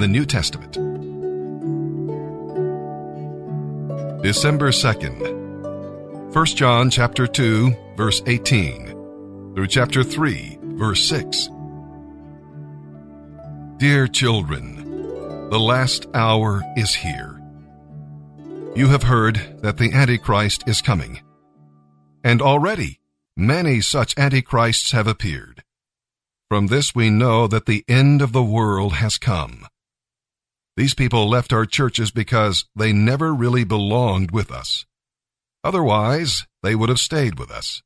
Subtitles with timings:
[0.00, 0.74] the New Testament.
[4.22, 6.32] December 2nd.
[6.32, 11.48] 1 John chapter 2 verse 18 through chapter 3 verse 6.
[13.78, 17.42] Dear children, the last hour is here.
[18.76, 21.22] You have heard that the Antichrist is coming.
[22.22, 23.00] And already
[23.36, 25.64] many such Antichrists have appeared.
[26.48, 29.66] From this we know that the end of the world has come.
[30.78, 34.86] These people left our churches because they never really belonged with us.
[35.64, 37.82] Otherwise, they would have stayed with us.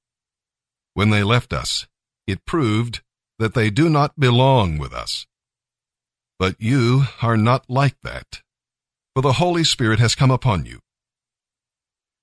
[0.93, 1.87] When they left us,
[2.27, 3.01] it proved
[3.39, 5.27] that they do not belong with us.
[6.39, 8.43] But you are not like that,
[9.15, 10.81] for the Holy Spirit has come upon you.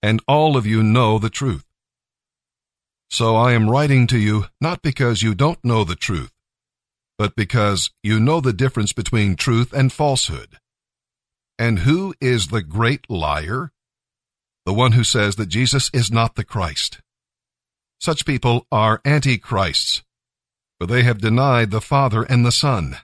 [0.04, 1.66] And all of you know the truth.
[3.10, 6.32] So I am writing to you not because you don't know the truth,
[7.20, 10.58] but because you know the difference between truth and falsehood.
[11.60, 13.74] And who is the great liar?
[14.66, 17.02] The one who says that Jesus is not the Christ.
[18.00, 20.04] Such people are antichrists,
[20.80, 22.96] for they have denied the Father and the Son.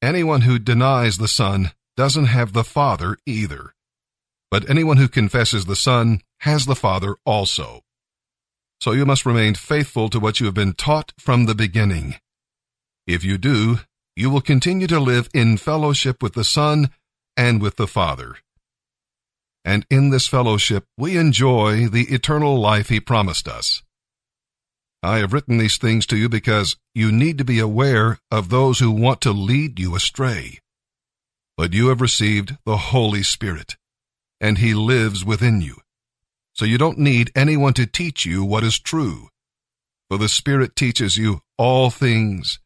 [0.00, 3.74] Anyone who denies the Son doesn't have the Father either.
[4.48, 7.80] But anyone who confesses the Son has the Father also.
[8.80, 12.14] So you must remain faithful to what you have been taught from the beginning.
[13.08, 13.80] If you do,
[14.14, 16.90] you will continue to live in fellowship with the Son
[17.36, 18.36] and with the Father.
[19.64, 23.82] And in this fellowship, we enjoy the eternal life He promised us.
[25.02, 28.78] I have written these things to you because you need to be aware of those
[28.78, 30.58] who want to lead you astray.
[31.56, 33.76] But you have received the Holy Spirit,
[34.40, 35.76] and He lives within you
[36.54, 39.28] so you don't need anyone to teach you what is true.
[40.08, 42.60] For the Spirit teaches you all things,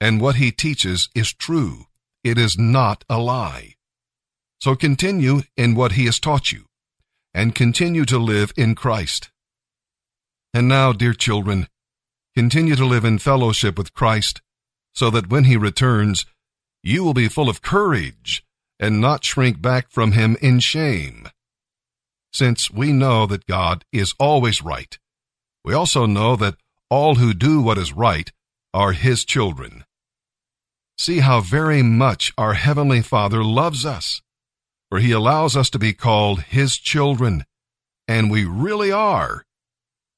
[0.00, 1.86] and what He teaches is true.
[2.22, 3.74] It is not a lie.
[4.60, 6.64] So continue in what He has taught you,
[7.32, 9.30] and continue to live in Christ.
[10.52, 11.68] And now, dear children,
[12.34, 14.42] continue to live in fellowship with Christ,
[14.94, 16.26] so that when He returns,
[16.82, 18.44] you will be full of courage
[18.80, 21.28] and not shrink back from Him in shame
[22.32, 24.98] since we know that God is always right.
[25.64, 26.56] We also know that
[26.90, 28.30] all who do what is right
[28.72, 29.84] are His children.
[30.96, 34.20] See how very much our Heavenly Father loves us,
[34.90, 37.44] for He allows us to be called His children,
[38.06, 39.44] and we really are.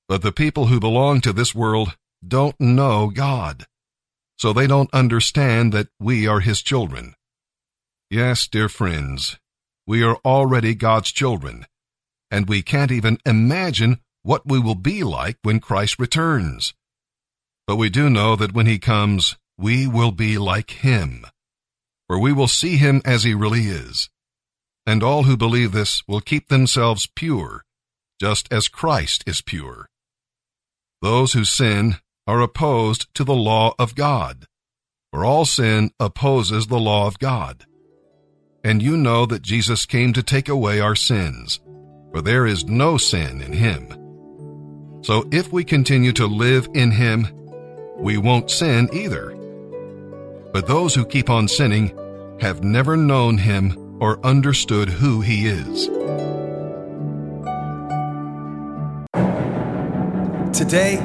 [0.08, 3.66] But the people who belong to this world don't know God,
[4.36, 7.14] so they don't understand that we are His children.
[8.10, 9.38] Yes, dear friends,
[9.86, 11.66] we are already God's children
[12.30, 16.74] and we can't even imagine what we will be like when Christ returns.
[17.66, 21.26] But we do know that when he comes, we will be like him,
[22.06, 24.08] for we will see him as he really is.
[24.86, 27.64] And all who believe this will keep themselves pure,
[28.20, 29.88] just as Christ is pure.
[31.02, 31.96] Those who sin
[32.26, 34.46] are opposed to the law of God,
[35.12, 37.66] for all sin opposes the law of God.
[38.62, 41.60] And you know that Jesus came to take away our sins
[42.10, 43.88] for there is no sin in him.
[45.02, 47.28] So if we continue to live in him,
[47.96, 49.36] we won't sin either.
[50.52, 51.96] But those who keep on sinning
[52.40, 55.86] have never known him or understood who he is.
[60.56, 60.98] Today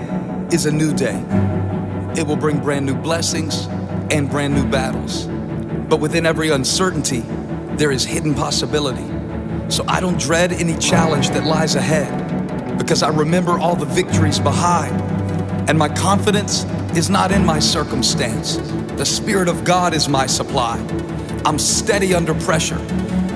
[0.52, 1.24] is a new day.
[2.18, 3.68] It will bring brand new blessings
[4.10, 5.28] and brand new battles.
[5.90, 7.24] But within every uncertainty,
[7.78, 9.06] there is hidden possibility.
[9.70, 14.40] So I don't dread any challenge that lies ahead because I remember all the victories
[14.40, 15.00] behind.
[15.70, 16.64] And my confidence
[16.96, 18.58] is not in my circumstance.
[18.98, 20.78] The Spirit of God is my supply.
[21.46, 22.82] I'm steady under pressure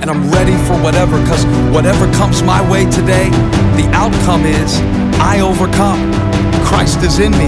[0.02, 3.30] and I'm ready for whatever because whatever comes my way today,
[3.78, 4.82] the outcome is
[5.22, 6.10] I overcome.
[6.66, 7.46] Christ is in me.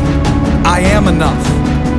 [0.61, 1.41] I am enough.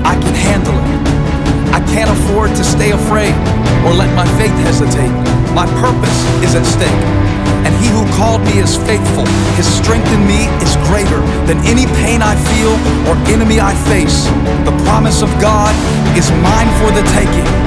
[0.07, 1.75] I can handle it.
[1.75, 3.35] I can't afford to stay afraid
[3.83, 5.11] or let my faith hesitate.
[5.59, 7.03] My purpose is at stake.
[7.67, 9.27] And he who called me is faithful.
[9.59, 11.19] His strength in me is greater
[11.51, 12.79] than any pain I feel
[13.11, 14.31] or enemy I face.
[14.63, 15.75] The promise of God
[16.15, 17.62] is mine for the taking.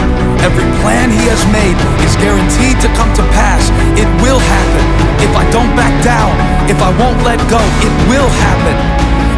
[0.46, 1.74] Every plan he has made
[2.06, 3.66] is guaranteed to come to pass.
[3.98, 4.86] It will happen.
[5.18, 6.38] If I don't back down,
[6.70, 8.78] if I won't let go, it will happen.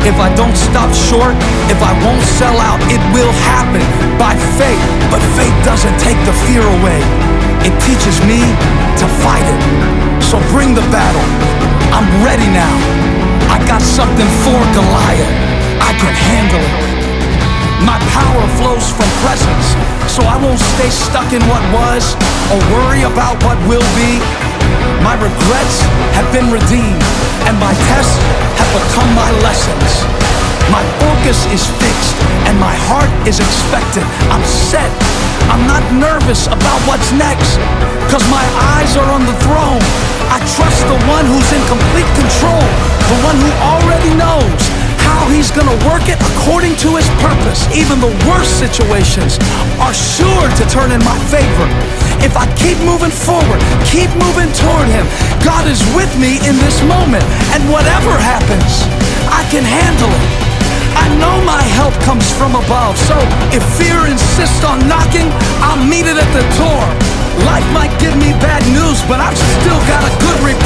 [0.04, 1.39] If I don't stop short,
[1.71, 3.80] if I won't sell out, it will happen
[4.19, 4.83] by faith.
[5.07, 7.00] But faith doesn't take the fear away.
[7.63, 8.44] It teaches me
[9.00, 9.62] to fight it.
[10.19, 11.24] So bring the battle.
[11.95, 12.75] I'm ready now.
[13.48, 15.36] I got something for Goliath.
[15.80, 16.76] I can handle it.
[17.88, 19.68] My power flows from presence,
[20.12, 22.19] so I won't stay stuck in what was
[22.51, 24.19] or worry about what will be.
[25.07, 25.80] My regrets
[26.12, 27.00] have been redeemed,
[27.48, 28.19] and my tests
[28.60, 30.04] have become my lessons.
[30.68, 34.04] My focus is fixed, and my heart is expectant.
[34.36, 34.92] I'm set.
[35.48, 37.56] I'm not nervous about what's next,
[38.12, 38.44] cause my
[38.75, 39.80] eyes are on the throne.
[40.28, 42.68] I trust the one who's in complete control,
[43.07, 44.67] the one who already knows
[45.33, 47.65] he's gonna work it according to his purpose.
[47.74, 49.39] Even the worst situations
[49.81, 51.68] are sure to turn in my favor.
[52.24, 55.06] If I keep moving forward, keep moving toward him,
[55.44, 57.25] God is with me in this moment.
[57.53, 58.85] And whatever happens,
[59.29, 60.47] I can handle it.
[60.97, 63.15] I know my help comes from above, so
[63.53, 65.30] if fear insists on knocking,
[65.62, 66.83] I'll meet it at the door.
[67.45, 70.56] Life might give me bad news, but I've still got a good report.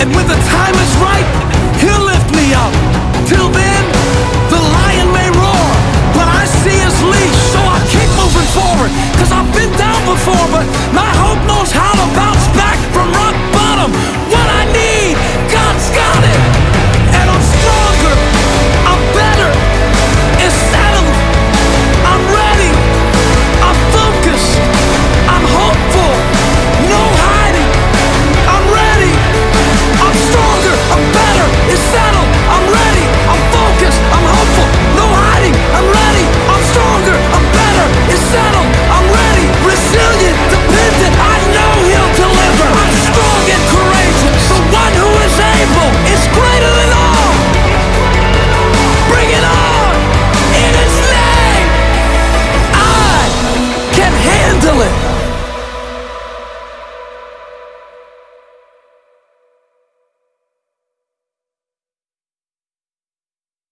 [0.00, 1.28] And when the time is right,
[1.76, 2.72] he'll lift me up.
[3.28, 3.84] Till then,
[4.48, 5.66] the lion may roar,
[6.16, 8.88] but I see his leash, so I keep moving forward.
[9.20, 10.64] Cause I've been down before, but